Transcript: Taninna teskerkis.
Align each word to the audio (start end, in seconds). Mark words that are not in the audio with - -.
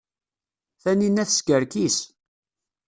Taninna 0.81 1.23
teskerkis. 1.29 1.97